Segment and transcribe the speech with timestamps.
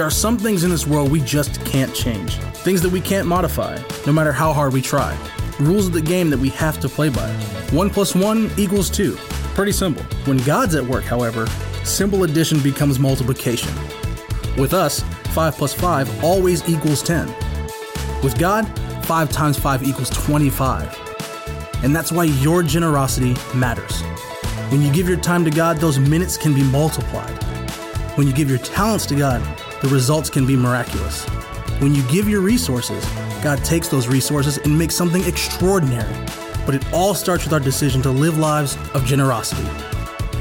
[0.00, 3.28] There are some things in this world we just can't change, things that we can't
[3.28, 5.14] modify, no matter how hard we try.
[5.58, 7.30] Rules of the game that we have to play by.
[7.70, 9.16] One plus one equals two.
[9.54, 10.02] Pretty simple.
[10.24, 11.46] When God's at work, however,
[11.84, 13.74] simple addition becomes multiplication.
[14.56, 15.02] With us,
[15.34, 17.26] 5 plus 5 always equals 10.
[18.22, 18.66] With God,
[19.04, 21.84] 5 times 5 equals 25.
[21.84, 24.00] And that's why your generosity matters.
[24.70, 27.36] When you give your time to God, those minutes can be multiplied.
[28.16, 29.42] When you give your talents to God,
[29.82, 31.24] the results can be miraculous.
[31.80, 33.04] When you give your resources,
[33.42, 36.14] God takes those resources and makes something extraordinary.
[36.66, 39.66] But it all starts with our decision to live lives of generosity.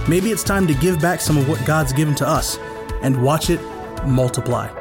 [0.10, 2.58] Maybe it's time to give back some of what God's given to us
[3.02, 3.62] and watch it
[4.06, 4.79] multiply.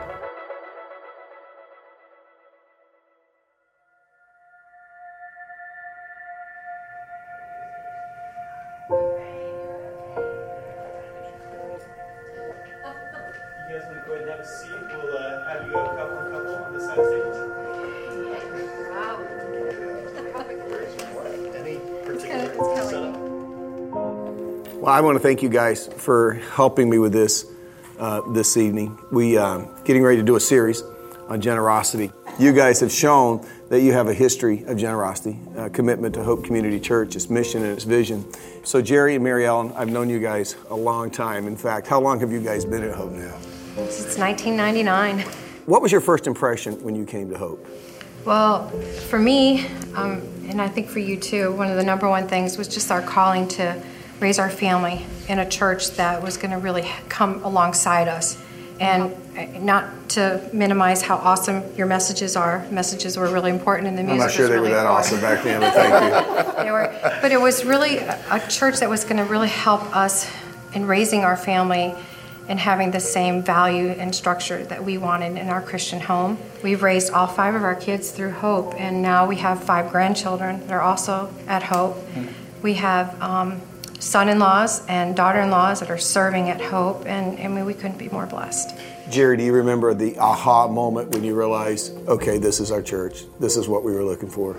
[14.08, 14.70] You guys want go ahead and have a seat?
[15.02, 17.36] We'll uh, have you go couple couple on this side of stage.
[21.54, 22.48] Any particular
[22.88, 23.14] setup?
[24.76, 27.46] Well, I want to thank you guys for helping me with this
[27.98, 28.98] uh, this evening.
[29.12, 30.82] We uh, getting ready to do a series
[31.28, 32.10] on generosity.
[32.38, 36.44] You guys have shown that you have a history of generosity, uh, commitment to Hope
[36.44, 38.24] Community Church, its mission and its vision.
[38.64, 41.46] So, Jerry and Mary Ellen, I've known you guys a long time.
[41.46, 43.38] In fact, how long have you guys been at Hope now?
[43.86, 45.20] Since 1999.
[45.66, 47.64] What was your first impression when you came to Hope?
[48.24, 48.68] Well,
[49.08, 52.58] for me, um, and I think for you too, one of the number one things
[52.58, 53.80] was just our calling to
[54.18, 58.36] raise our family in a church that was going to really come alongside us.
[58.80, 62.66] And uh, not to minimize how awesome your messages are.
[62.70, 65.06] Messages were really important, and the music I'm not sure they really were that important.
[65.06, 66.62] awesome back then, but thank you.
[66.64, 69.96] They were, but it was really a, a church that was going to really help
[69.96, 70.28] us
[70.74, 71.94] in raising our family
[72.48, 76.38] and having the same value and structure that we wanted in our Christian home.
[76.62, 80.60] We've raised all five of our kids through Hope, and now we have five grandchildren
[80.66, 81.96] that are also at Hope.
[82.62, 83.60] We have um,
[84.00, 88.26] son-in-laws and daughter-in-laws that are serving at Hope, and I mean we couldn't be more
[88.26, 88.74] blessed.
[89.10, 93.24] Jerry, do you remember the aha moment when you realized, okay, this is our church,
[93.40, 94.56] this is what we were looking for?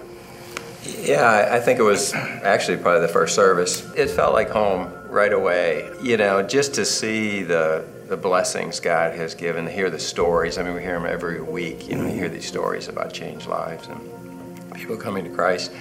[1.02, 3.84] Yeah, I- I think it was actually probably the first service.
[3.96, 5.90] It felt like home right away.
[6.02, 10.58] You know, just to see the the blessings God has given, to hear the stories.
[10.58, 11.88] I mean, we hear them every week.
[11.88, 15.72] You know, you hear these stories about changed lives and people coming to Christ.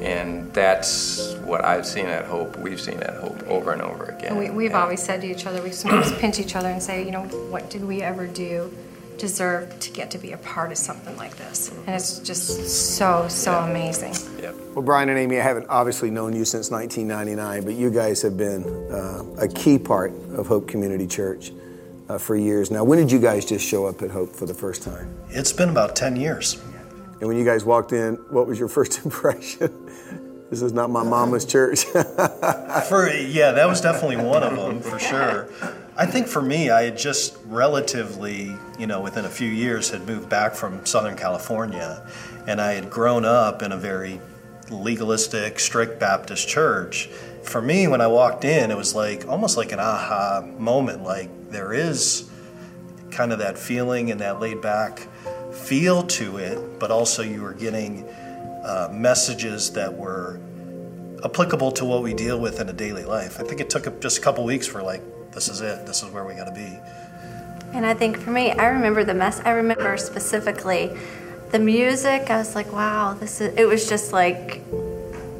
[0.00, 2.56] And that's what I've seen at Hope.
[2.58, 4.30] We've seen at Hope over and over again.
[4.30, 6.82] And we, we've And- always said to each other, we sometimes pinch each other and
[6.82, 8.72] say, you know, what did we ever do
[9.20, 11.70] deserve to get to be a part of something like this?
[11.86, 14.14] And it's just so, so amazing.
[14.42, 14.54] Yep.
[14.74, 18.36] Well, Brian and Amy, I haven't obviously known you since 1999, but you guys have
[18.36, 21.52] been uh, a key part of Hope Community Church
[22.08, 22.82] uh, for years now.
[22.82, 25.14] When did you guys just show up at Hope for the first time?
[25.28, 26.60] It's been about 10 years.
[27.20, 29.90] And when you guys walked in, what was your first impression?
[30.50, 31.84] this is not my mama's church.
[32.88, 35.48] For yeah, that was definitely one of them for sure.
[36.00, 40.06] I think for me, I had just relatively, you know, within a few years, had
[40.06, 42.02] moved back from Southern California,
[42.46, 44.18] and I had grown up in a very
[44.70, 47.08] legalistic, strict Baptist church.
[47.42, 51.02] For me, when I walked in, it was like almost like an aha moment.
[51.02, 52.30] Like there is
[53.10, 55.06] kind of that feeling and that laid back
[55.52, 58.04] feel to it, but also you were getting
[58.64, 60.40] uh, messages that were
[61.26, 63.38] applicable to what we deal with in a daily life.
[63.38, 65.02] I think it took just a couple weeks for like,
[65.32, 66.78] this is it, this is where we got to be.
[67.72, 69.40] And I think for me, I remember the mess.
[69.44, 70.90] I remember specifically
[71.50, 72.30] the music.
[72.30, 73.54] I was like, wow, this is.
[73.56, 74.62] It was just like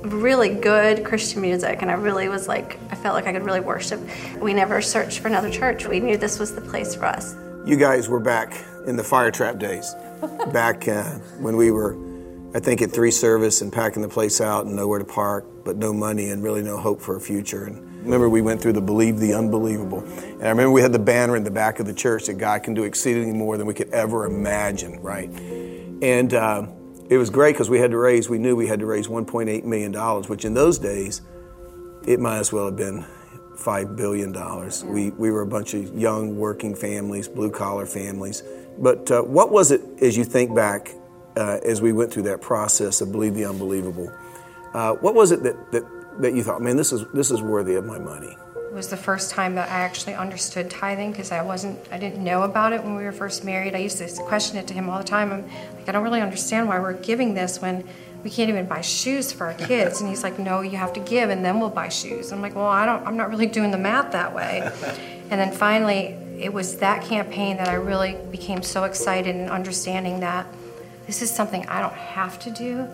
[0.03, 3.61] really good Christian music, and I really was like, I felt like I could really
[3.61, 4.01] worship.
[4.39, 5.87] We never searched for another church.
[5.87, 7.34] We knew this was the place for us.
[7.65, 8.57] you guys were back
[8.87, 9.95] in the fire trap days,
[10.53, 11.97] back uh, when we were,
[12.54, 15.77] I think, at three service and packing the place out and nowhere to park, but
[15.77, 17.65] no money and really no hope for a future.
[17.65, 20.01] And remember, we went through the believe the unbelievable.
[20.01, 22.63] And I remember we had the banner in the back of the church that God
[22.63, 25.29] can do exceedingly more than we could ever imagine, right?
[26.03, 26.67] And uh,
[27.09, 29.65] it was great because we had to raise, we knew we had to raise $1.8
[29.65, 29.93] million,
[30.25, 31.23] which in those days,
[32.07, 33.05] it might as well have been
[33.57, 34.33] $5 billion.
[34.93, 38.43] We, we were a bunch of young working families, blue collar families.
[38.79, 40.95] But uh, what was it as you think back
[41.37, 44.11] uh, as we went through that process of believe the unbelievable?
[44.73, 47.74] Uh, what was it that, that, that you thought, man, this is, this is worthy
[47.74, 48.36] of my money?
[48.57, 52.22] It was the first time that I actually understood tithing because I wasn't, I didn't
[52.22, 53.74] know about it when we were first married.
[53.74, 55.33] I used to question it to him all the time.
[55.33, 55.42] I'm
[55.77, 57.84] like, I don't really understand why we're giving this when
[58.22, 60.01] we can't even buy shoes for our kids.
[60.01, 62.33] And he's like, No, you have to give and then we'll buy shoes.
[62.33, 64.71] I'm like, Well, I don't, I'm not really doing the math that way.
[65.30, 70.21] And then finally, it was that campaign that I really became so excited and understanding
[70.21, 70.47] that
[71.06, 72.86] this is something I don't have to do.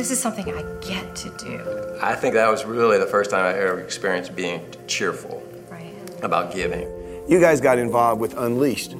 [0.00, 1.60] This is something I get to do.
[2.00, 5.92] I think that was really the first time I ever experienced being cheerful Right.
[6.22, 6.88] about giving.
[7.28, 8.94] You guys got involved with Unleashed.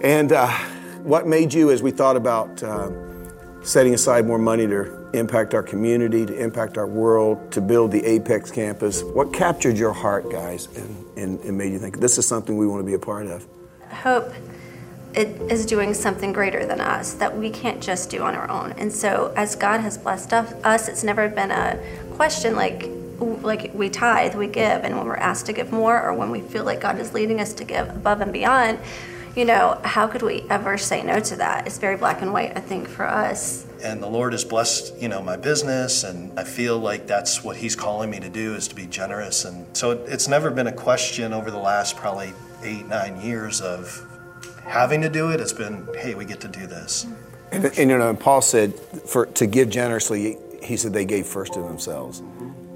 [0.00, 0.46] And uh,
[1.02, 2.92] what made you, as we thought about uh,
[3.64, 8.04] setting aside more money to impact our community, to impact our world, to build the
[8.04, 12.24] Apex campus, what captured your heart, guys, and, and, and made you think this is
[12.24, 13.48] something we want to be a part of?
[13.90, 14.32] hope
[15.18, 18.70] it is doing something greater than us that we can't just do on our own.
[18.78, 21.82] And so, as God has blessed us, it's never been a
[22.12, 22.88] question like
[23.18, 26.40] like we tithe, we give, and when we're asked to give more, or when we
[26.40, 28.78] feel like God is leading us to give above and beyond,
[29.34, 31.66] you know, how could we ever say no to that?
[31.66, 33.66] It's very black and white, I think, for us.
[33.82, 37.56] and the Lord has blessed, you know, my business, and I feel like that's what
[37.56, 39.44] He's calling me to do is to be generous.
[39.44, 42.32] And so it's never been a question over the last probably
[42.62, 44.07] eight, nine years of
[44.68, 45.40] having to do it.
[45.40, 47.06] It's been, hey, we get to do this.
[47.50, 51.26] And, and, you know, and Paul said for to give generously, he said they gave
[51.26, 52.22] first to themselves.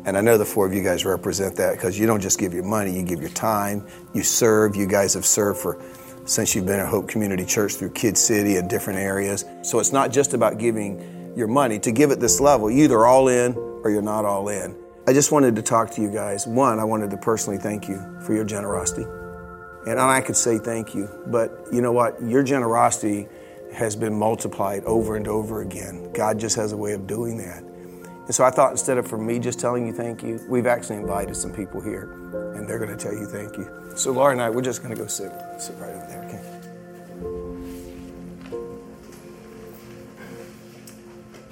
[0.05, 2.53] And I know the four of you guys represent that because you don't just give
[2.53, 4.75] your money, you give your time, you serve.
[4.75, 5.81] You guys have served for
[6.25, 9.45] since you've been at Hope Community Church through Kid City and different areas.
[9.63, 11.79] So it's not just about giving your money.
[11.81, 14.77] To give at this level, you either all in or you're not all in.
[15.07, 16.47] I just wanted to talk to you guys.
[16.47, 19.05] One, I wanted to personally thank you for your generosity.
[19.87, 22.23] And I could say thank you, but you know what?
[22.23, 23.27] Your generosity
[23.73, 26.13] has been multiplied over and over again.
[26.13, 27.65] God just has a way of doing that.
[27.65, 30.97] And so I thought instead of for me just telling you thank you, we've actually
[30.97, 32.13] invited some people here
[32.55, 33.69] and they're going to tell you thank you.
[33.97, 36.63] So Laura and I, we're just going to go sit, sit right over there, okay?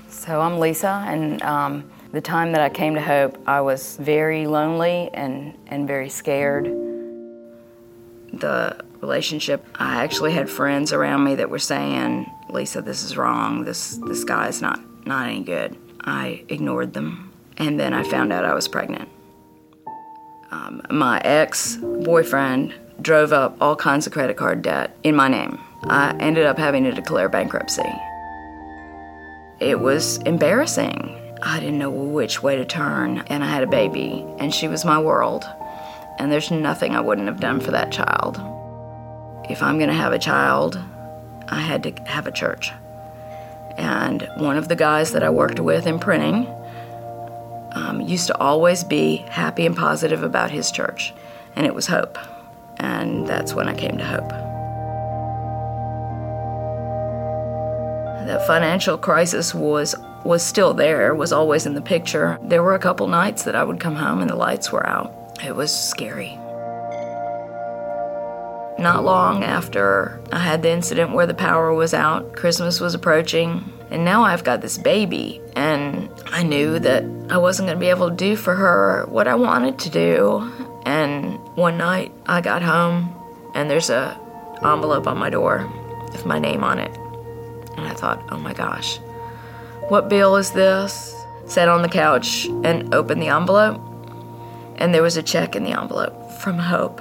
[0.08, 4.46] So I'm Lisa, and um, the time that I came to Hope, I was very
[4.46, 6.89] lonely and, and very scared.
[8.32, 13.64] The relationship, I actually had friends around me that were saying, Lisa, this is wrong.
[13.64, 15.76] This, this guy's not, not any good.
[16.00, 17.32] I ignored them.
[17.56, 19.08] And then I found out I was pregnant.
[20.50, 25.58] Um, my ex boyfriend drove up all kinds of credit card debt in my name.
[25.84, 27.88] I ended up having to declare bankruptcy.
[29.60, 31.16] It was embarrassing.
[31.42, 34.84] I didn't know which way to turn, and I had a baby, and she was
[34.84, 35.44] my world.
[36.18, 38.40] And there's nothing I wouldn't have done for that child.
[39.48, 40.78] If I'm gonna have a child,
[41.48, 42.70] I had to have a church.
[43.76, 46.46] And one of the guys that I worked with in printing
[47.72, 51.12] um, used to always be happy and positive about his church,
[51.56, 52.18] and it was Hope.
[52.78, 54.28] And that's when I came to Hope.
[58.26, 62.38] The financial crisis was was still there, was always in the picture.
[62.42, 65.14] There were a couple nights that I would come home and the lights were out.
[65.44, 66.38] It was scary.
[68.78, 73.72] Not long after I had the incident where the power was out, Christmas was approaching,
[73.90, 77.90] and now I've got this baby, and I knew that I wasn't going to be
[77.90, 80.50] able to do for her what I wanted to do.
[80.86, 83.14] And one night I got home,
[83.54, 84.18] and there's a
[84.62, 85.70] envelope on my door
[86.12, 86.94] with my name on it.
[87.76, 88.98] And I thought, oh my gosh,
[89.88, 91.14] what bill is this?
[91.46, 93.80] Sat on the couch and opened the envelope,
[94.80, 97.00] and there was a check in the envelope from Hope.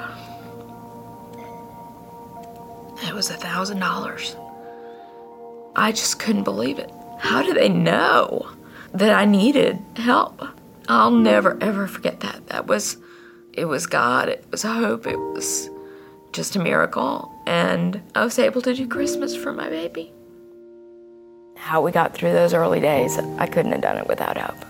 [3.08, 4.36] It was a thousand dollars.
[5.76, 6.92] I just couldn't believe it.
[7.20, 8.52] How did they know
[8.94, 10.44] that I needed help?
[10.90, 12.48] I'll never ever forget that.
[12.48, 12.98] That was,
[13.54, 14.28] it was God.
[14.28, 15.08] It was hope.
[15.08, 15.70] It was
[16.34, 20.12] just a miracle, and I was able to do Christmas for my baby.
[21.56, 24.66] How we got through those early days, I couldn't have done it without hope,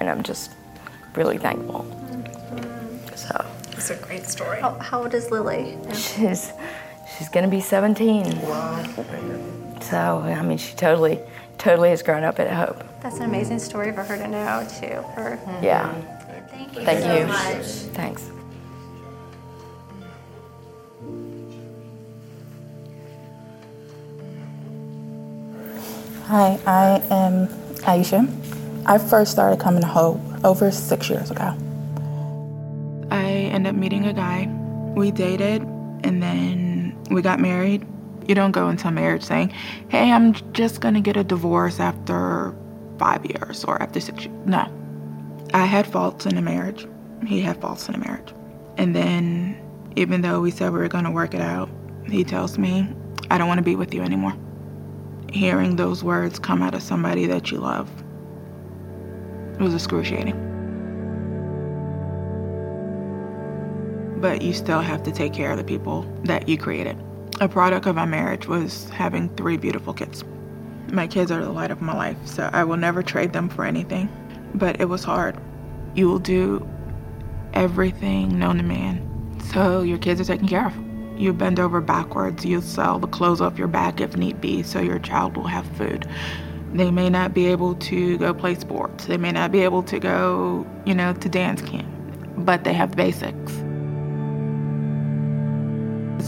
[0.00, 0.50] and I'm just
[1.14, 1.97] really thankful.
[3.80, 4.60] So It's a great story.
[4.60, 5.76] How, how old is Lily?
[5.94, 6.52] she's
[7.16, 8.40] she's gonna be 17.
[8.42, 8.82] Wow.
[9.80, 11.20] So I mean, she totally
[11.58, 12.82] totally has grown up at Hope.
[13.02, 15.04] That's an amazing story for her to know, too.
[15.14, 15.64] For, mm-hmm.
[15.64, 15.92] Yeah.
[16.50, 17.26] Thank you Thank so you.
[17.26, 17.66] much.
[17.94, 18.30] Thanks.
[26.26, 27.46] Hi, I am
[27.86, 28.28] Aisha.
[28.86, 31.56] I first started coming to Hope over six years ago.
[33.10, 34.46] I ended up meeting a guy.
[34.94, 35.62] We dated
[36.04, 37.86] and then we got married.
[38.26, 39.52] You don't go into a marriage saying,
[39.88, 42.54] hey, I'm just gonna get a divorce after
[42.98, 44.36] five years or after six years.
[44.46, 44.66] No.
[45.54, 46.86] I had faults in a marriage.
[47.26, 48.34] He had faults in a marriage.
[48.76, 49.58] And then,
[49.96, 51.70] even though we said we were gonna work it out,
[52.06, 52.86] he tells me,
[53.30, 54.34] I don't wanna be with you anymore.
[55.32, 57.90] Hearing those words come out of somebody that you love
[59.58, 60.47] was excruciating.
[64.18, 66.96] But you still have to take care of the people that you created.
[67.40, 70.24] A product of my marriage was having three beautiful kids.
[70.92, 73.64] My kids are the light of my life, so I will never trade them for
[73.64, 74.08] anything.
[74.54, 75.38] But it was hard.
[75.94, 76.66] You will do
[77.54, 79.08] everything known to man
[79.52, 80.74] so your kids are taken care of.
[81.18, 84.80] You bend over backwards, you sell the clothes off your back if need be so
[84.80, 86.06] your child will have food.
[86.72, 89.06] They may not be able to go play sports.
[89.06, 91.88] They may not be able to go, you know, to dance camp,
[92.36, 93.62] but they have basics.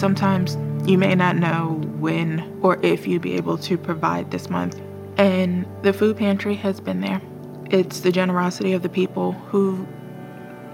[0.00, 0.56] Sometimes
[0.88, 4.80] you may not know when or if you'll be able to provide this month.
[5.18, 7.20] And the food pantry has been there.
[7.68, 9.86] It's the generosity of the people who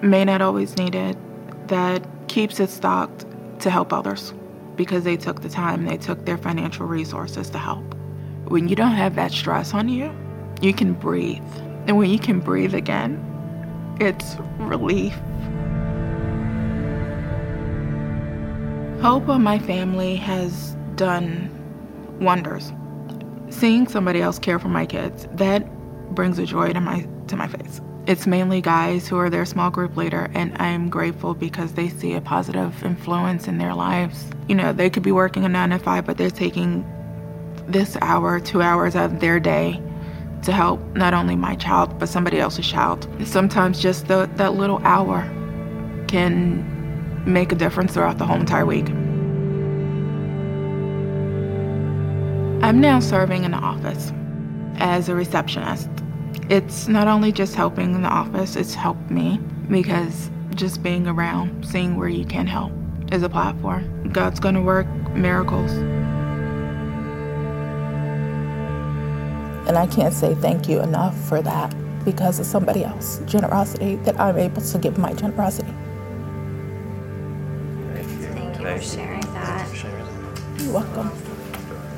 [0.01, 1.17] may not always need it
[1.67, 3.27] that keeps it stocked
[3.63, 4.33] to help others
[4.77, 7.97] because they took the time, they took their financial resources to help.
[8.47, 10.15] When you don't have that stress on you,
[10.63, 11.43] you can breathe.
[11.89, 13.21] And when you can breathe again,
[13.99, 15.19] it's relief.
[19.03, 21.51] Hope of my family has done
[22.19, 22.73] wonders.
[23.51, 25.69] Seeing somebody else care for my kids, that
[26.15, 27.81] brings a joy to my to my face.
[28.07, 32.15] It's mainly guys who are their small group leader and I'm grateful because they see
[32.15, 34.31] a positive influence in their lives.
[34.49, 36.85] You know, they could be working a 9 to 5 but they're taking
[37.69, 39.83] this hour, 2 hours of their day
[40.43, 43.07] to help not only my child but somebody else's child.
[43.25, 45.23] Sometimes just the, that little hour
[46.09, 46.76] can
[47.27, 48.89] make a difference throughout the whole entire week.
[52.63, 54.13] I'm now serving in the office
[54.77, 55.89] as a receptionist.
[56.49, 61.67] It's not only just helping in the office, it's helped me because just being around,
[61.67, 62.73] seeing where you can help
[63.13, 64.11] is a platform.
[64.13, 65.73] God's gonna work miracles.
[69.69, 74.19] And I can't say thank you enough for that because of somebody else's generosity that
[74.21, 75.75] I'm able to give my generosity.
[78.77, 80.63] Thank you for sharing that.
[80.63, 81.09] You're welcome.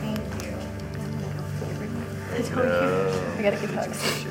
[0.00, 0.54] Thank you.
[2.32, 3.20] I told you.
[3.36, 4.26] I gotta give hugs.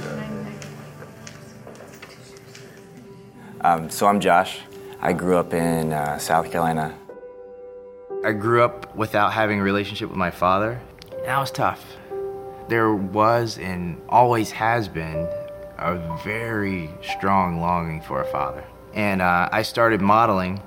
[3.59, 4.61] Um, so I'm Josh.
[5.01, 6.97] I grew up in uh, South Carolina.
[8.23, 10.79] I grew up without having a relationship with my father.
[11.25, 11.85] That was tough.
[12.69, 15.27] There was and always has been
[15.77, 18.63] a very strong longing for a father.
[18.93, 20.61] And uh, I started modeling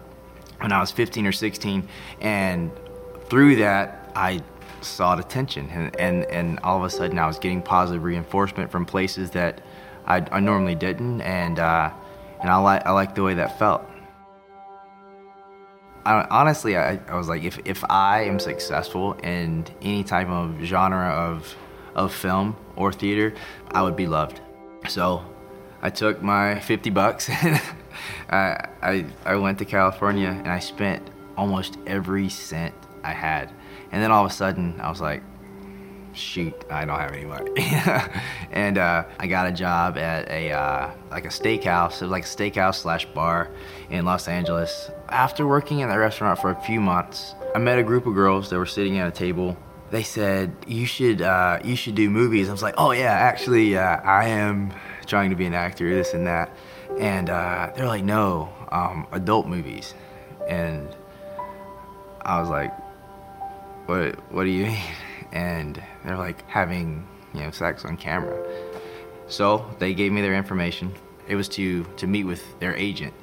[0.61, 1.89] when I was 15 or 16,
[2.21, 2.71] and
[3.29, 4.43] through that, I
[4.83, 5.69] sought attention.
[5.71, 9.61] And, and, and all of a sudden, I was getting positive reinforcement from places that
[10.07, 11.91] I, I normally didn't, and, uh,
[12.41, 13.83] and I, li- I liked the way that felt.
[16.05, 20.59] I, honestly, I, I was like, if, if I am successful in any type of
[20.63, 21.55] genre of,
[21.95, 23.35] of film or theater,
[23.71, 24.41] I would be loved.
[24.89, 25.25] So
[25.83, 27.61] I took my 50 bucks and
[28.31, 33.53] I, I, went to California and I spent almost every cent I had.
[33.91, 35.23] And then all of a sudden, I was like,
[36.13, 37.51] shoot, I don't have any money.
[38.51, 41.97] and uh, I got a job at a uh, like a steakhouse.
[41.97, 43.51] It was like a steakhouse slash bar
[43.91, 44.91] in Los Angeles.
[45.09, 48.51] After working in that restaurant for a few months, I met a group of girls
[48.51, 49.57] that were sitting at a table.
[49.91, 52.49] They said you should uh, you should do movies.
[52.49, 54.73] I was like, oh yeah, actually, uh, I am
[55.07, 56.55] trying to be an actor, this and that.
[57.01, 59.95] And uh, they're like, no, um, adult movies.
[60.47, 60.95] And
[62.21, 62.73] I was like,
[63.87, 64.83] what What do you mean?
[65.33, 68.37] And they're like having you know sex on camera.
[69.29, 70.93] So they gave me their information.
[71.27, 73.15] It was to to meet with their agent.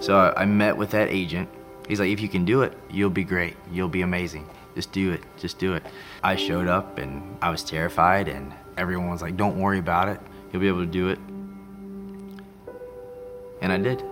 [0.00, 1.48] So I, I met with that agent.
[1.88, 3.56] He's like, if you can do it, you'll be great.
[3.72, 4.48] You'll be amazing.
[4.74, 5.22] Just do it.
[5.38, 5.82] Just do it.
[6.22, 10.20] I showed up and I was terrified, and everyone was like, don't worry about it.
[10.52, 11.18] You'll be able to do it.
[13.62, 14.02] And I did.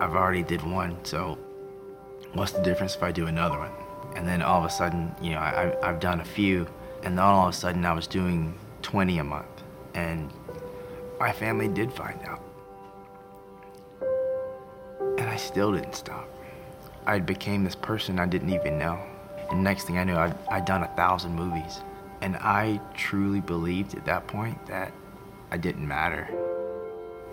[0.00, 1.38] I've already did one, so
[2.32, 3.70] what's the difference if I do another one?
[4.16, 6.66] And then all of a sudden, you know, I, I've done a few,
[7.02, 9.62] and then all of a sudden I was doing 20 a month.
[9.94, 10.32] And
[11.20, 12.42] my family did find out.
[15.18, 16.26] And I still didn't stop.
[17.06, 18.98] I became this person I didn't even know.
[19.50, 21.80] And next thing I knew, I'd, I'd done a thousand movies.
[22.22, 24.90] And I truly believed at that point that
[25.54, 26.28] I didn't matter.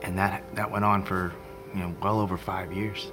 [0.03, 1.33] And that, that went on for,
[1.73, 3.11] you know, well over five years.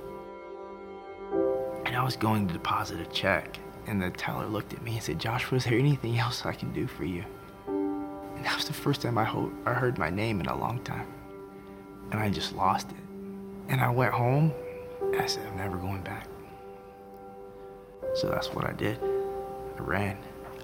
[1.87, 5.03] And I was going to deposit a check, and the teller looked at me and
[5.03, 7.25] said, Josh, was there anything else I can do for you?
[7.67, 10.85] And that was the first time I, ho- I heard my name in a long
[10.85, 11.07] time.
[12.11, 12.97] And I just lost it.
[13.69, 14.53] And I went home,
[15.01, 16.29] and I said, I'm never going back.
[18.13, 18.99] So that's what I did.
[19.03, 20.19] I ran.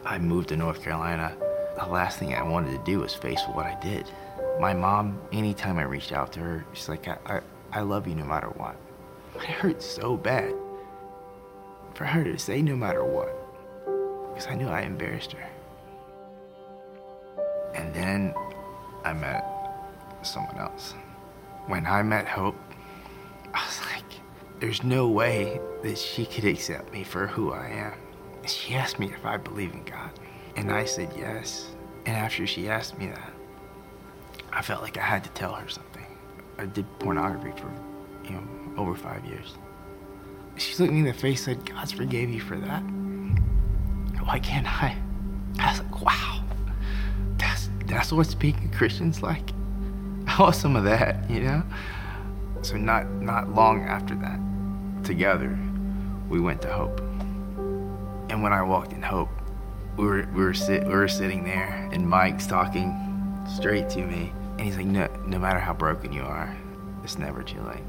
[0.04, 1.34] I moved to North Carolina.
[1.78, 4.06] The last thing I wanted to do was face what I did.
[4.60, 7.40] My mom, anytime I reached out to her, she's like, I, I,
[7.72, 8.76] I love you no matter what.
[9.36, 10.54] It hurt so bad
[11.94, 13.34] for her to say no matter what,
[14.32, 15.48] because I knew I embarrassed her.
[17.74, 18.32] And then
[19.04, 19.44] I met
[20.22, 20.94] someone else.
[21.66, 22.56] When I met Hope,
[23.52, 24.04] I was like,
[24.60, 27.94] there's no way that she could accept me for who I am.
[28.46, 30.10] She asked me if I believe in God,
[30.56, 31.70] and I said yes.
[32.06, 33.33] And after she asked me that,
[34.54, 36.06] I felt like I had to tell her something.
[36.58, 37.72] I did pornography for,
[38.24, 39.56] you know, over five years.
[40.56, 42.80] She looked me in the face and said, God's forgave you for that.
[44.24, 44.96] Why can't I?
[45.58, 46.44] I was like, wow.
[47.36, 49.50] That's that's what speaking Christians like.
[50.28, 51.62] I want some of that, you know?
[52.62, 54.38] So not not long after that,
[55.04, 55.58] together,
[56.28, 57.00] we went to Hope.
[58.30, 59.30] And when I walked in Hope,
[59.96, 62.94] we were we were sit we were sitting there and Mike's talking
[63.48, 64.32] straight to me.
[64.56, 66.56] And he's like, no, no matter how broken you are,
[67.02, 67.82] it's never too late.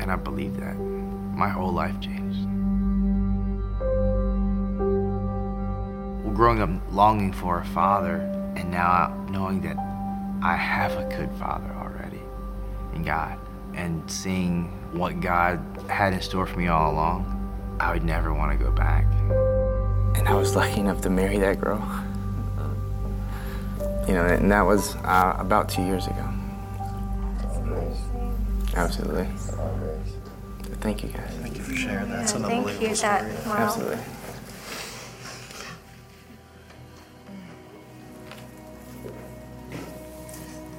[0.00, 0.76] And I believe that.
[0.76, 2.38] My whole life changed.
[6.24, 8.16] Well, growing up longing for a father,
[8.56, 9.76] and now knowing that
[10.42, 12.22] I have a good father already
[12.94, 13.38] in God,
[13.74, 17.32] and seeing what God had in store for me all along,
[17.78, 19.04] I would never want to go back.
[20.16, 21.82] And I was lucky enough to marry that girl.
[24.06, 26.28] You know, and that was uh, about two years ago.
[28.74, 29.26] Absolutely.
[30.80, 31.34] Thank you guys.
[31.42, 32.22] Thank you for sharing that.
[32.22, 32.94] It's an thank unbelievable you.
[32.94, 33.22] story.
[33.22, 33.56] That wow.
[33.56, 33.98] Absolutely.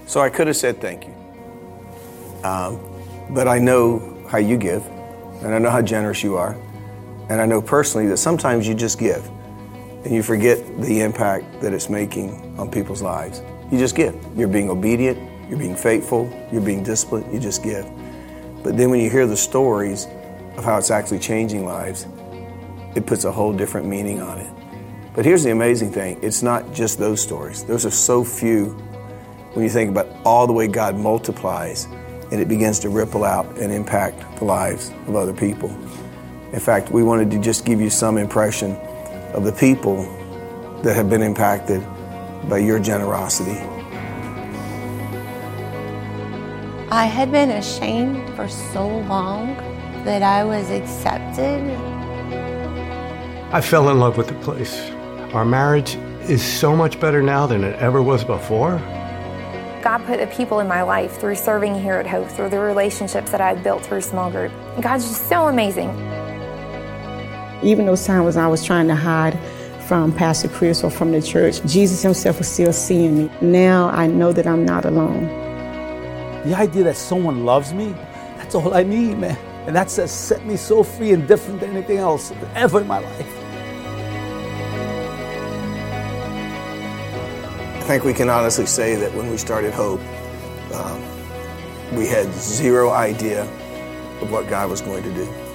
[0.05, 1.13] So I could have said thank you.
[2.43, 2.79] Um,
[3.31, 4.85] but I know how you give,
[5.41, 6.55] and I know how generous you are.
[7.29, 9.29] And I know personally that sometimes you just give,
[10.07, 13.41] and you forget the impact that it's making on people's lives.
[13.69, 14.15] You just give.
[14.37, 17.85] You're being obedient, you're being faithful, you're being disciplined, you just give.
[18.63, 20.07] But then when you hear the stories
[20.55, 22.07] of how it's actually changing lives,
[22.95, 24.49] it puts a whole different meaning on it.
[25.13, 28.67] But here's the amazing thing it's not just those stories, those are so few
[29.55, 31.83] when you think about all the way God multiplies
[32.31, 35.69] and it begins to ripple out and impact the lives of other people.
[36.53, 38.77] In fact, we wanted to just give you some impression
[39.33, 40.03] of the people
[40.83, 41.81] that have been impacted
[42.49, 43.59] by your generosity.
[46.89, 49.55] I had been ashamed for so long
[50.05, 51.61] that I was accepted.
[53.51, 54.89] I fell in love with the place.
[55.33, 55.95] Our marriage
[56.29, 58.77] is so much better now than it ever was before.
[59.83, 63.31] God put the people in my life through serving here at Hope, through the relationships
[63.31, 64.51] that I had built through small group.
[64.81, 65.89] God's just so amazing.
[67.63, 69.37] Even those times when I was trying to hide
[69.87, 73.31] from Pastor Chris or from the church, Jesus Himself was still seeing me.
[73.41, 75.25] Now I know that I'm not alone.
[76.45, 77.95] The idea that someone loves me,
[78.37, 79.37] that's all I need, man.
[79.65, 83.43] And that's set me so free and different than anything else ever in my life.
[87.75, 90.01] I think we can honestly say that when we started Hope,
[90.73, 91.01] um,
[91.95, 93.43] we had zero idea
[94.21, 95.46] of what God was going to do.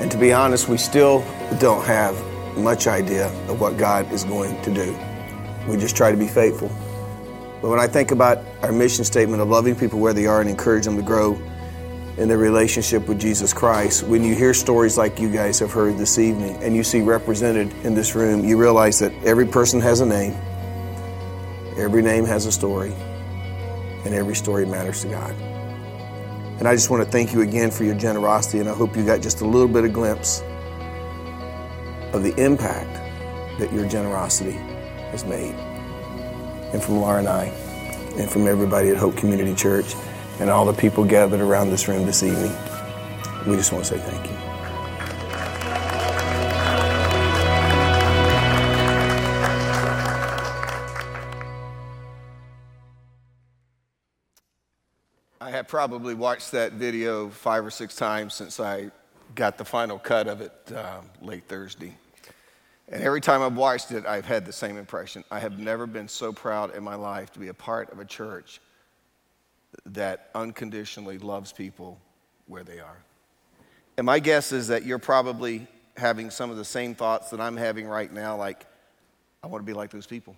[0.00, 1.20] And to be honest, we still
[1.60, 2.14] don't have
[2.56, 4.96] much idea of what God is going to do.
[5.68, 6.68] We just try to be faithful.
[7.60, 10.50] But when I think about our mission statement of loving people where they are and
[10.50, 11.34] encourage them to grow
[12.16, 15.96] in their relationship with Jesus Christ, when you hear stories like you guys have heard
[15.96, 20.00] this evening and you see represented in this room, you realize that every person has
[20.00, 20.34] a name,
[21.78, 22.92] every name has a story,
[24.04, 25.53] and every story matters to God.
[26.58, 29.04] And I just want to thank you again for your generosity, and I hope you
[29.04, 30.40] got just a little bit of glimpse
[32.12, 32.94] of the impact
[33.58, 34.52] that your generosity
[35.10, 35.54] has made.
[36.72, 37.46] And from Laura and I,
[38.16, 39.94] and from everybody at Hope Community Church,
[40.38, 42.52] and all the people gathered around this room this evening,
[43.46, 44.33] we just want to say thank you.
[55.74, 58.92] Probably watched that video five or six times since I
[59.34, 61.92] got the final cut of it um, late Thursday.
[62.88, 65.24] And every time I've watched it, I've had the same impression.
[65.32, 68.04] I have never been so proud in my life to be a part of a
[68.04, 68.60] church
[69.86, 71.98] that unconditionally loves people
[72.46, 72.98] where they are.
[73.96, 77.56] And my guess is that you're probably having some of the same thoughts that I'm
[77.56, 78.64] having right now like,
[79.42, 80.36] I want to be like those people.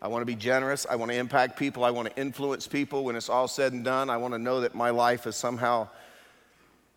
[0.00, 0.86] I want to be generous.
[0.88, 1.84] I want to impact people.
[1.84, 3.04] I want to influence people.
[3.04, 5.88] When it's all said and done, I want to know that my life has somehow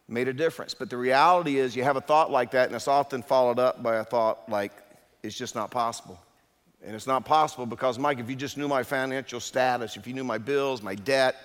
[0.07, 0.73] made a difference.
[0.73, 3.81] But the reality is, you have a thought like that, and it's often followed up
[3.81, 4.73] by a thought like,
[5.23, 6.19] it's just not possible.
[6.83, 10.13] And it's not possible because, Mike, if you just knew my financial status, if you
[10.13, 11.35] knew my bills, my debt,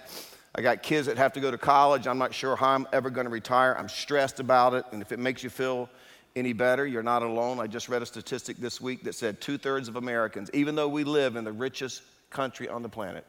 [0.55, 2.07] I got kids that have to go to college.
[2.07, 3.75] I'm not sure how I'm ever going to retire.
[3.77, 4.85] I'm stressed about it.
[4.93, 5.89] And if it makes you feel
[6.37, 7.61] any better, you're not alone.
[7.61, 10.89] I just read a statistic this week that said two thirds of Americans, even though
[10.89, 13.25] we live in the richest country on the planet,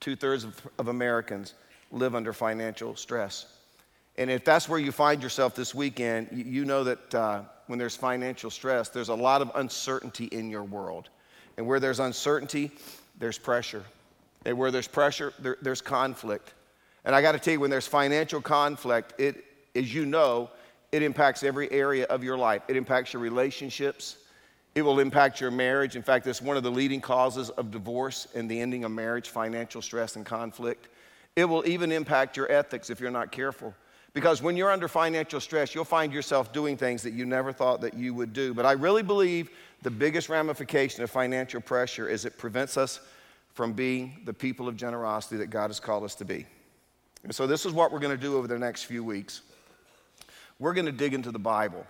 [0.00, 1.54] two thirds of, of Americans
[1.90, 3.46] live under financial stress.
[4.16, 7.78] And if that's where you find yourself this weekend, you, you know that uh, when
[7.78, 11.08] there's financial stress, there's a lot of uncertainty in your world.
[11.56, 12.70] And where there's uncertainty,
[13.18, 13.84] there's pressure.
[14.44, 16.54] And where there's pressure, there, there's conflict.
[17.04, 19.44] And I got to tell you, when there's financial conflict, it,
[19.74, 20.50] as you know,
[20.92, 22.62] it impacts every area of your life.
[22.68, 24.16] It impacts your relationships.
[24.74, 25.96] It will impact your marriage.
[25.96, 29.28] In fact, it's one of the leading causes of divorce and the ending of marriage
[29.28, 30.88] financial stress and conflict.
[31.36, 33.74] It will even impact your ethics if you're not careful.
[34.14, 37.80] Because when you're under financial stress, you'll find yourself doing things that you never thought
[37.82, 38.54] that you would do.
[38.54, 39.50] But I really believe
[39.82, 43.00] the biggest ramification of financial pressure is it prevents us
[43.52, 46.46] from being the people of generosity that God has called us to be.
[47.24, 49.42] And so, this is what we're going to do over the next few weeks.
[50.58, 51.86] We're going to dig into the Bible.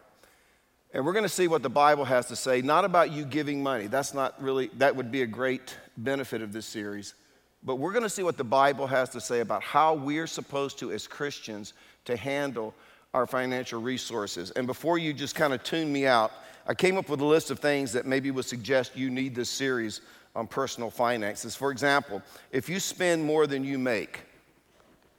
[0.93, 3.63] And we're going to see what the Bible has to say, not about you giving
[3.63, 3.87] money.
[3.87, 7.15] That's not really, that would be a great benefit of this series.
[7.63, 10.79] But we're going to see what the Bible has to say about how we're supposed
[10.79, 11.75] to, as Christians,
[12.07, 12.75] to handle
[13.13, 14.51] our financial resources.
[14.53, 16.33] And before you just kind of tune me out,
[16.67, 19.51] I came up with a list of things that maybe would suggest you need this
[19.51, 20.01] series
[20.37, 21.55] on personal finances.
[21.55, 24.21] For example, if you spend more than you make,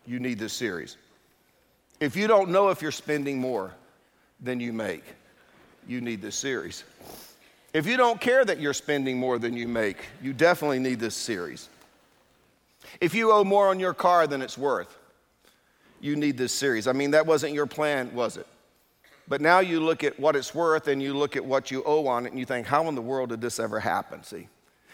[0.06, 0.98] you need this series.
[2.00, 3.74] If you don't know if you're spending more
[4.40, 5.04] than you make,
[5.88, 6.84] you need this series.
[7.74, 11.16] If you don't care that you're spending more than you make, you definitely need this
[11.16, 11.70] series.
[13.02, 14.98] If you owe more on your car than it's worth,
[16.02, 16.88] you need this series.
[16.88, 18.48] I mean, that wasn't your plan, was it?
[19.28, 22.08] But now you look at what it's worth and you look at what you owe
[22.08, 24.24] on it and you think, how in the world did this ever happen?
[24.24, 24.48] See?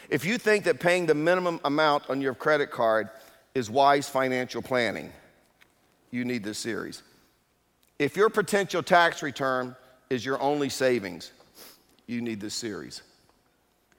[0.09, 3.09] If you think that paying the minimum amount on your credit card
[3.53, 5.11] is wise financial planning,
[6.15, 7.03] you need this series.
[7.99, 9.75] If your potential tax return
[10.09, 11.31] is your only savings,
[12.07, 13.01] you need this series.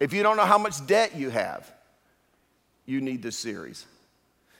[0.00, 1.70] If you don't know how much debt you have,
[2.86, 3.84] you need this series.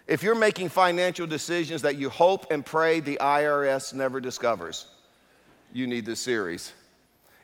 [0.07, 4.87] If you're making financial decisions that you hope and pray the IRS never discovers,
[5.73, 6.73] you need this series.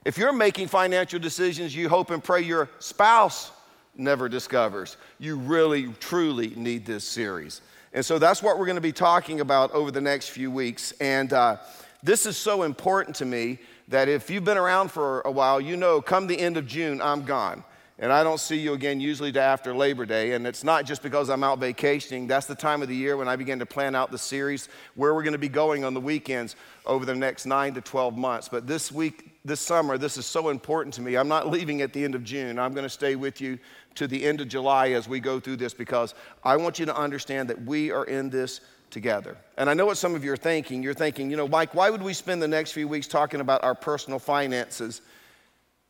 [0.05, 3.51] If you're making financial decisions you hope and pray your spouse
[3.97, 7.63] never discovers, you really, truly need this series.
[7.93, 10.93] And so that's what we're going to be talking about over the next few weeks.
[11.01, 11.59] And uh,
[12.03, 15.77] this is so important to me that if you've been around for a while, you
[15.77, 17.65] know come the end of June, I'm gone
[18.03, 20.33] and I don't see you again usually to after Labor Day.
[20.33, 22.27] And it's not just because I'm out vacationing.
[22.27, 25.15] That's the time of the year when I begin to plan out the series where
[25.15, 28.49] we're going to be going on the weekends over the next nine to 12 months.
[28.49, 31.17] But this week, this summer, this is so important to me.
[31.17, 32.59] I'm not leaving at the end of June.
[32.59, 33.57] I'm going to stay with you
[33.97, 36.97] to the end of July as we go through this because I want you to
[36.97, 39.37] understand that we are in this together.
[39.57, 40.83] And I know what some of you are thinking.
[40.83, 43.65] You're thinking, you know, Mike, why would we spend the next few weeks talking about
[43.65, 45.03] our personal finances?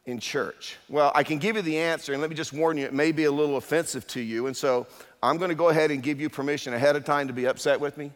[0.06, 0.76] in church?
[0.88, 3.12] Well, I can give you the answer, and let me just warn you, it may
[3.12, 4.46] be a little offensive to you.
[4.46, 4.86] And so
[5.22, 7.78] I'm going to go ahead and give you permission ahead of time to be upset
[7.78, 8.10] with me.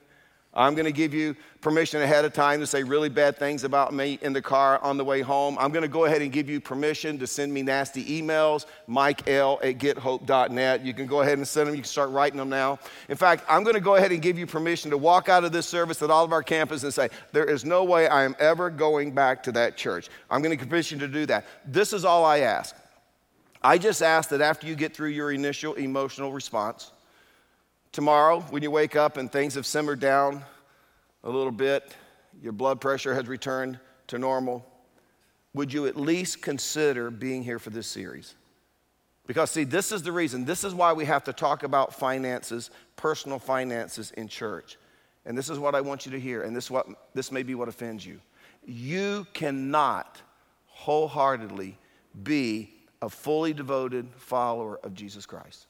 [0.56, 3.92] I'm going to give you permission ahead of time to say really bad things about
[3.92, 5.58] me in the car on the way home.
[5.60, 9.28] I'm going to go ahead and give you permission to send me nasty emails, Mike
[9.28, 10.82] L at gethope.net.
[10.82, 11.74] You can go ahead and send them.
[11.74, 12.78] You can start writing them now.
[13.10, 15.52] In fact, I'm going to go ahead and give you permission to walk out of
[15.52, 18.34] this service at all of our campuses and say, there is no way I am
[18.38, 20.08] ever going back to that church.
[20.30, 21.44] I'm going to permission to do that.
[21.66, 22.74] This is all I ask.
[23.62, 26.92] I just ask that after you get through your initial emotional response,
[27.96, 30.44] Tomorrow, when you wake up and things have simmered down
[31.24, 31.96] a little bit,
[32.42, 34.66] your blood pressure has returned to normal,
[35.54, 38.34] would you at least consider being here for this series?
[39.26, 40.44] Because, see, this is the reason.
[40.44, 44.76] This is why we have to talk about finances, personal finances in church.
[45.24, 47.54] And this is what I want you to hear, and this, what, this may be
[47.54, 48.20] what offends you.
[48.66, 50.20] You cannot
[50.66, 51.78] wholeheartedly
[52.22, 55.66] be a fully devoted follower of Jesus Christ.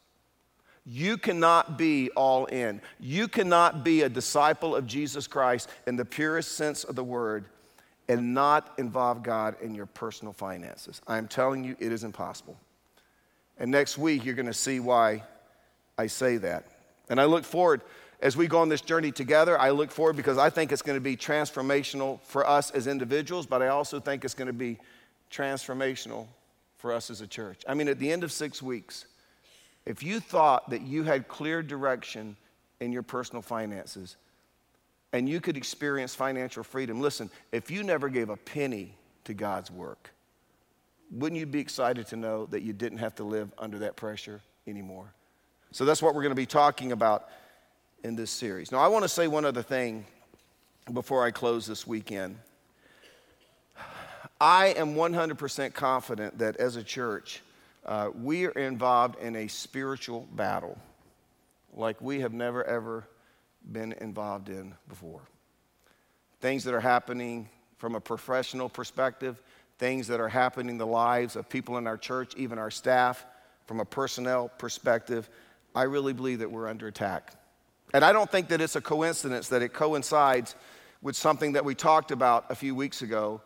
[0.88, 2.80] You cannot be all in.
[3.00, 7.46] You cannot be a disciple of Jesus Christ in the purest sense of the word
[8.08, 11.02] and not involve God in your personal finances.
[11.08, 12.56] I'm telling you, it is impossible.
[13.58, 15.24] And next week, you're going to see why
[15.98, 16.66] I say that.
[17.08, 17.80] And I look forward,
[18.20, 20.96] as we go on this journey together, I look forward because I think it's going
[20.96, 24.78] to be transformational for us as individuals, but I also think it's going to be
[25.32, 26.26] transformational
[26.76, 27.62] for us as a church.
[27.66, 29.06] I mean, at the end of six weeks,
[29.86, 32.36] if you thought that you had clear direction
[32.80, 34.16] in your personal finances
[35.12, 38.94] and you could experience financial freedom, listen, if you never gave a penny
[39.24, 40.10] to God's work,
[41.10, 44.40] wouldn't you be excited to know that you didn't have to live under that pressure
[44.66, 45.12] anymore?
[45.70, 47.28] So that's what we're going to be talking about
[48.02, 48.72] in this series.
[48.72, 50.04] Now, I want to say one other thing
[50.92, 52.38] before I close this weekend.
[54.40, 57.40] I am 100% confident that as a church,
[57.86, 60.76] uh, we are involved in a spiritual battle
[61.72, 63.06] like we have never, ever
[63.70, 65.20] been involved in before.
[66.40, 69.40] Things that are happening from a professional perspective,
[69.78, 73.24] things that are happening in the lives of people in our church, even our staff,
[73.66, 75.28] from a personnel perspective,
[75.74, 77.34] I really believe that we're under attack.
[77.94, 80.54] And I don't think that it's a coincidence that it coincides
[81.02, 83.42] with something that we talked about a few weeks ago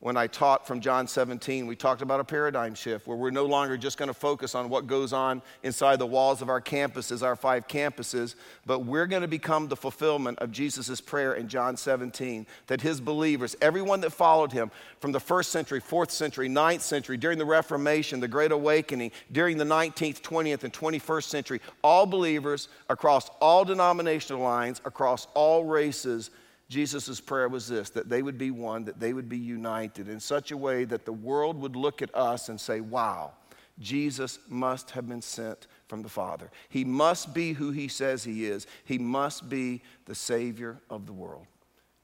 [0.00, 3.46] when I taught from John 17, we talked about a paradigm shift where we're no
[3.46, 7.22] longer just going to focus on what goes on inside the walls of our campuses,
[7.22, 8.34] our five campuses,
[8.66, 13.00] but we're going to become the fulfillment of Jesus' prayer in John 17 that his
[13.00, 17.46] believers, everyone that followed him from the first century, fourth century, ninth century, during the
[17.46, 23.64] Reformation, the Great Awakening, during the 19th, 20th, and 21st century, all believers across all
[23.64, 26.30] denominational lines, across all races,
[26.68, 30.20] Jesus' prayer was this that they would be one, that they would be united in
[30.20, 33.32] such a way that the world would look at us and say, wow,
[33.78, 36.50] Jesus must have been sent from the Father.
[36.68, 38.66] He must be who he says he is.
[38.84, 41.46] He must be the Savior of the world.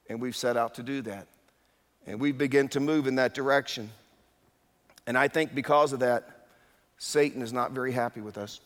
[0.09, 1.27] And we've set out to do that.
[2.05, 3.89] And we begin to move in that direction.
[5.07, 6.47] And I think because of that,
[6.97, 8.59] Satan is not very happy with us.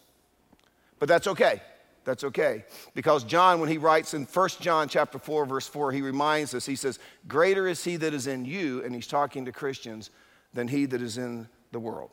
[0.99, 1.61] But that's okay.
[2.05, 2.63] That's okay.
[2.93, 6.65] Because John, when he writes in 1 John chapter 4, verse 4, he reminds us,
[6.65, 10.11] he says, Greater is he that is in you, and he's talking to Christians,
[10.53, 12.11] than he that is in the world.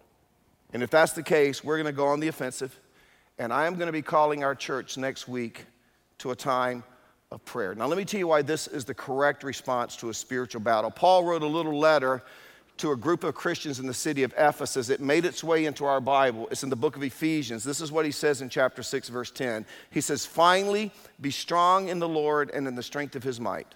[0.72, 2.78] And if that's the case, we're going to go on the offensive.
[3.38, 5.66] And I am going to be calling our church next week
[6.18, 6.82] to a time
[7.30, 7.74] of prayer.
[7.74, 10.90] Now, let me tell you why this is the correct response to a spiritual battle.
[10.90, 12.22] Paul wrote a little letter
[12.78, 14.88] to a group of Christians in the city of Ephesus.
[14.88, 16.48] It made its way into our Bible.
[16.50, 17.64] It's in the book of Ephesians.
[17.64, 19.66] This is what he says in chapter 6, verse 10.
[19.90, 23.74] He says, Finally, be strong in the Lord and in the strength of his might.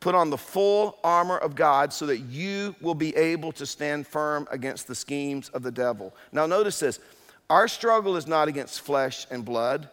[0.00, 4.06] Put on the full armor of God so that you will be able to stand
[4.06, 6.14] firm against the schemes of the devil.
[6.32, 7.00] Now, notice this
[7.50, 9.90] our struggle is not against flesh and blood,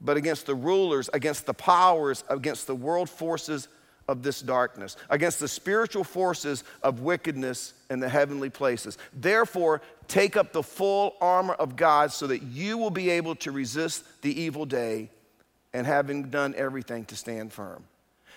[0.00, 3.68] but against the rulers, against the powers, against the world forces
[4.08, 8.98] of this darkness, against the spiritual forces of wickedness in the heavenly places.
[9.12, 13.52] Therefore, take up the full armor of God so that you will be able to
[13.52, 15.10] resist the evil day
[15.72, 17.84] and having done everything to stand firm.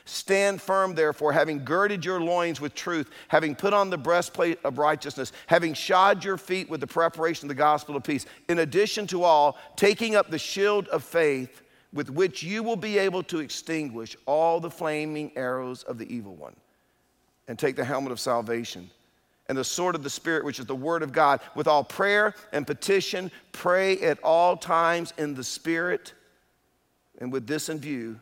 [0.06, 4.78] Stand firm, therefore, having girded your loins with truth, having put on the breastplate of
[4.78, 8.26] righteousness, having shod your feet with the preparation of the gospel of peace.
[8.48, 11.62] In addition to all, taking up the shield of faith
[11.94, 16.36] with which you will be able to extinguish all the flaming arrows of the evil
[16.36, 16.56] one.
[17.48, 18.90] And take the helmet of salvation
[19.50, 22.34] and the sword of the Spirit, which is the word of God, with all prayer
[22.52, 26.14] and petition, pray at all times in the Spirit.
[27.20, 28.20] And with this in view,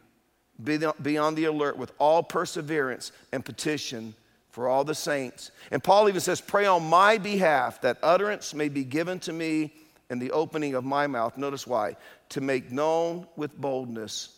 [0.64, 4.14] be on the alert with all perseverance and petition
[4.52, 5.52] for all the saints.
[5.72, 9.74] And Paul even says, Pray on my behalf that utterance may be given to me
[10.10, 11.38] in the opening of my mouth.
[11.38, 11.98] Notice why
[12.30, 14.30] to make known with boldness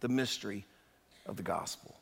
[0.00, 0.64] the mystery
[1.26, 1.94] of the gospel.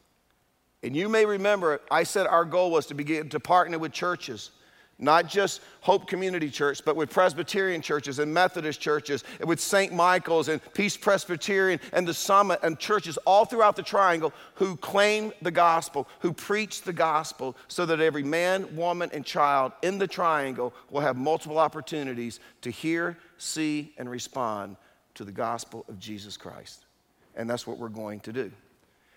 [0.83, 4.51] And you may remember, I said our goal was to begin to partner with churches,
[4.99, 9.93] not just Hope Community Church, but with Presbyterian churches and Methodist churches, and with St.
[9.93, 15.33] Michael's and Peace Presbyterian and the Summit and churches all throughout the triangle who claim
[15.41, 20.09] the gospel, who preach the gospel, so that every man, woman, and child in the
[20.09, 24.77] triangle will have multiple opportunities to hear, see, and respond
[25.15, 26.87] to the gospel of Jesus Christ.
[27.35, 28.53] And that's what we're going to do.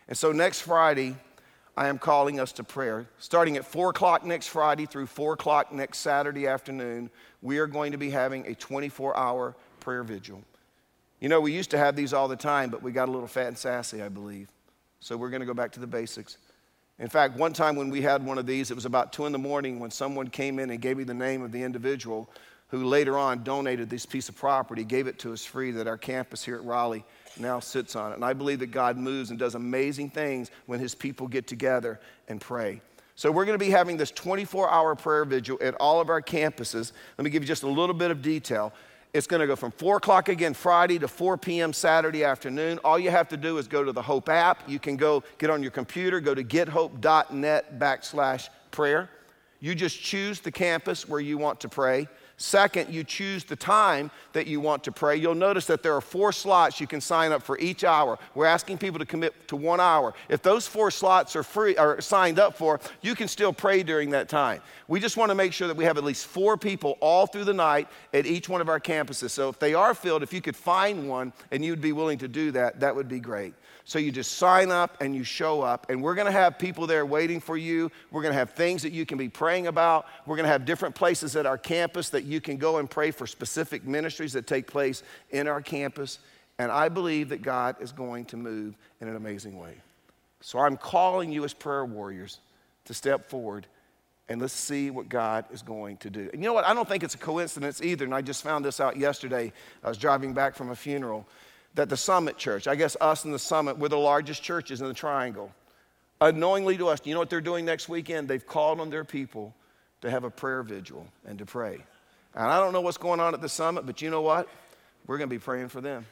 [0.08, 1.16] And so next Friday,
[1.78, 3.08] I am calling us to prayer.
[3.18, 7.10] Starting at 4 o'clock next Friday through 4 o'clock next Saturday afternoon,
[7.42, 10.42] we are going to be having a 24 hour prayer vigil.
[11.20, 13.28] You know, we used to have these all the time, but we got a little
[13.28, 14.50] fat and sassy, I believe.
[15.00, 16.38] So we're going to go back to the basics.
[16.98, 19.32] In fact, one time when we had one of these, it was about 2 in
[19.34, 22.30] the morning when someone came in and gave me the name of the individual
[22.70, 25.98] who later on donated this piece of property, gave it to us free that our
[25.98, 27.06] campus here at Raleigh
[27.40, 28.16] now sits on it.
[28.16, 32.00] And I believe that God moves and does amazing things when his people get together
[32.28, 32.82] and pray.
[33.16, 36.22] So we're going to be having this 24 hour prayer vigil at all of our
[36.22, 36.92] campuses.
[37.18, 38.74] Let me give you just a little bit of detail.
[39.14, 41.72] It's going to go from 4 o'clock again Friday to 4 p.m.
[41.72, 42.80] Saturday afternoon.
[42.84, 44.68] All you have to do is go to the Hope app.
[44.68, 49.10] You can go get on your computer, go to gethope.net backslash prayer.
[49.66, 52.08] You just choose the campus where you want to pray.
[52.38, 55.16] Second, you choose the time that you want to pray.
[55.16, 58.20] You'll notice that there are four slots you can sign up for each hour.
[58.36, 60.14] We're asking people to commit to one hour.
[60.30, 64.12] If those four slots are free or signed up for, you can still pray during
[64.12, 64.62] that time.
[64.88, 67.46] We just want to make sure that we have at least four people all through
[67.46, 69.32] the night at each one of our campuses.
[69.32, 72.28] So if they are filled, if you could find one and you'd be willing to
[72.28, 73.56] do that, that would be great.
[73.88, 77.06] So you just sign up and you show up, and we're to have people there
[77.06, 77.92] waiting for you.
[78.10, 80.08] We're to have things that you can be praying about.
[80.26, 83.28] We're to have different places at our campus that you can go and pray for
[83.28, 86.18] specific ministries that take place in our campus.
[86.58, 89.76] And I believe that God is going to move in an amazing way.
[90.42, 92.40] So I'm calling you as prayer warriors
[92.86, 93.68] to step forward
[94.28, 96.30] and let's see what God is going to do.
[96.34, 96.66] And you know what?
[96.66, 98.06] I don't think it's a coincidence either.
[98.06, 99.54] And I just found this out yesterday.
[99.84, 101.28] I was driving back from a funeral
[101.76, 104.88] that the Summit Church, I guess us and the Summit, we're the largest churches in
[104.88, 105.52] the Triangle.
[106.22, 108.28] Unknowingly to us, you know what they're doing next weekend?
[108.28, 109.54] They've called on their people
[110.02, 111.78] to have a prayer vigil and to pray.
[112.34, 114.48] And I don't know what's going on at the Summit, but you know what?
[115.08, 116.06] We're going to be praying for them.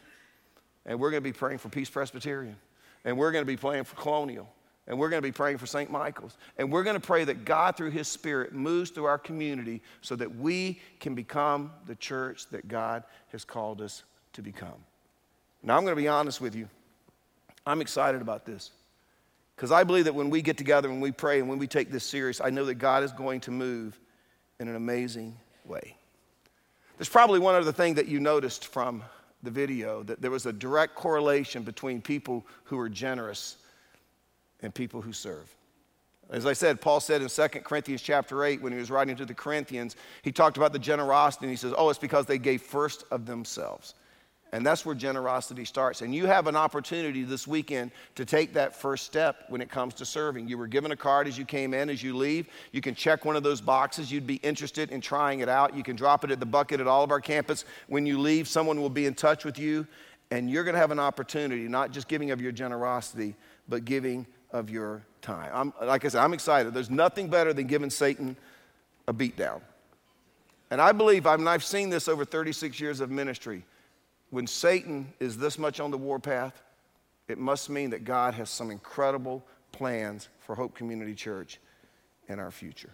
[0.85, 2.57] And we're going to be praying for Peace Presbyterian.
[3.05, 4.49] And we're going to be praying for Colonial.
[4.85, 5.89] And we're going to be praying for St.
[5.89, 6.37] Michael's.
[6.57, 10.17] And we're going to pray that God, through His Spirit, moves through our community so
[10.17, 14.83] that we can become the church that God has called us to become.
[15.63, 16.67] Now, I'm going to be honest with you.
[17.65, 18.71] I'm excited about this
[19.55, 21.89] because I believe that when we get together and we pray and when we take
[21.89, 23.97] this serious, I know that God is going to move
[24.59, 25.95] in an amazing way.
[26.97, 29.03] There's probably one other thing that you noticed from
[29.41, 33.57] the video that there was a direct correlation between people who are generous
[34.61, 35.53] and people who serve.
[36.29, 39.25] As I said, Paul said in 2 Corinthians chapter 8, when he was writing to
[39.25, 42.61] the Corinthians, he talked about the generosity and he says, Oh, it's because they gave
[42.61, 43.93] first of themselves.
[44.53, 46.03] And that's where generosity starts.
[46.03, 49.95] And you have an opportunity this weekend to take that first step when it comes
[49.95, 50.47] to serving.
[50.47, 52.47] You were given a card as you came in, as you leave.
[52.71, 54.11] You can check one of those boxes.
[54.11, 55.75] You'd be interested in trying it out.
[55.75, 57.65] You can drop it at the bucket at all of our campus.
[57.87, 59.87] When you leave, someone will be in touch with you.
[60.29, 63.33] And you're going to have an opportunity, not just giving of your generosity,
[63.67, 65.49] but giving of your time.
[65.51, 66.75] I'm, like I said, I'm excited.
[66.75, 68.37] There's nothing better than giving Satan
[69.07, 69.61] a beatdown.
[70.69, 73.63] And I believe, I mean, I've seen this over 36 years of ministry
[74.33, 76.59] when Satan is this much on the warpath,
[77.27, 81.59] it must mean that God has some incredible plans for Hope Community Church
[82.27, 82.89] in our future.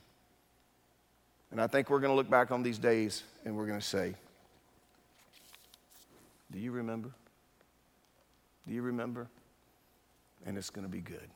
[1.52, 3.86] And I think we're going to look back on these days and we're going to
[3.86, 4.16] say,
[6.52, 7.10] Do you remember?
[8.68, 9.30] Do you remember?
[10.46, 11.30] And it's going to be good.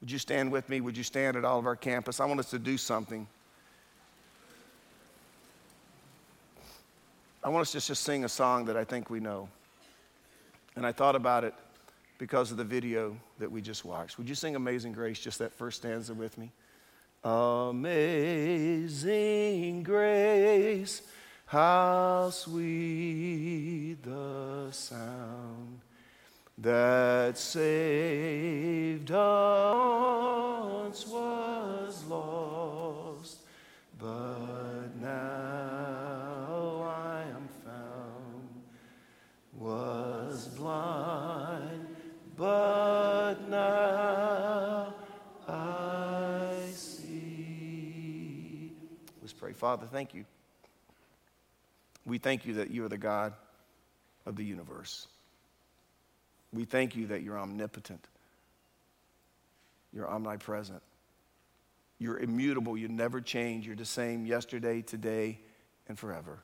[0.00, 0.80] Would you stand with me?
[0.80, 2.18] Would you stand at all of our campus?
[2.18, 3.28] I want us to do something.
[7.42, 9.48] I want us to just sing a song that I think we know.
[10.76, 11.54] And I thought about it
[12.18, 14.18] because of the video that we just watched.
[14.18, 16.52] Would you sing Amazing Grace, just that first stanza with me?
[17.22, 17.82] Amazing
[19.82, 21.02] grace,
[21.44, 25.80] how sweet the sound
[26.56, 29.18] that saved us
[31.06, 33.36] was lost,
[33.98, 35.69] but now
[49.60, 50.24] Father, thank you.
[52.06, 53.34] We thank you that you are the God
[54.24, 55.06] of the universe.
[56.50, 58.02] We thank you that you're omnipotent,
[59.92, 60.80] you're omnipresent,
[61.98, 65.38] you're immutable, you never change, you're the same yesterday, today,
[65.88, 66.38] and forever.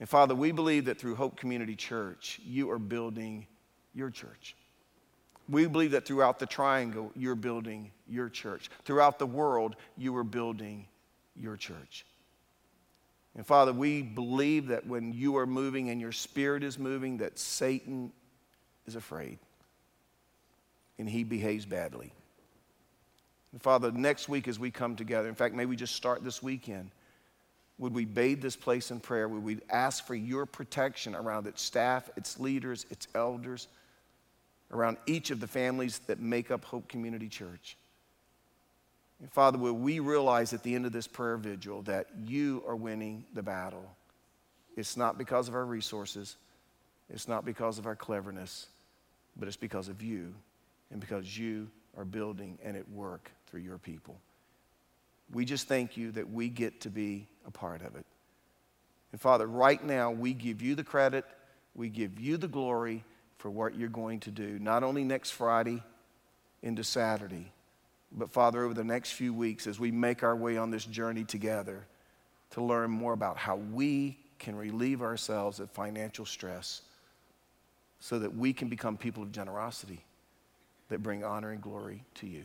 [0.00, 3.46] And Father, we believe that through Hope Community Church, you are building
[3.94, 4.56] your church.
[5.48, 8.70] We believe that throughout the triangle, you're building your church.
[8.84, 10.88] Throughout the world, you are building
[11.36, 12.04] your church.
[13.36, 17.38] And Father, we believe that when you are moving and your spirit is moving, that
[17.38, 18.12] Satan
[18.86, 19.38] is afraid
[20.98, 22.12] and he behaves badly.
[23.52, 26.42] And Father, next week as we come together, in fact, may we just start this
[26.42, 26.90] weekend,
[27.78, 29.26] would we bathe this place in prayer?
[29.26, 33.66] Would we ask for your protection around its staff, its leaders, its elders,
[34.70, 37.76] around each of the families that make up Hope Community Church?
[39.20, 42.76] And Father, will we realize at the end of this prayer vigil that you are
[42.76, 43.94] winning the battle?
[44.76, 46.36] It's not because of our resources,
[47.08, 48.66] it's not because of our cleverness,
[49.36, 50.34] but it's because of you
[50.90, 54.16] and because you are building and at work through your people.
[55.32, 58.04] We just thank you that we get to be a part of it.
[59.12, 61.24] And Father, right now we give you the credit,
[61.74, 63.04] we give you the glory
[63.38, 65.82] for what you're going to do, not only next Friday
[66.62, 67.52] into Saturday,
[68.16, 71.24] but Father, over the next few weeks as we make our way on this journey
[71.24, 71.86] together,
[72.50, 76.82] to learn more about how we can relieve ourselves of financial stress
[77.98, 80.04] so that we can become people of generosity
[80.88, 82.44] that bring honor and glory to you.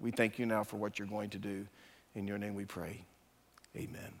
[0.00, 1.66] We thank you now for what you're going to do.
[2.14, 3.04] In your name we pray.
[3.76, 4.12] Amen.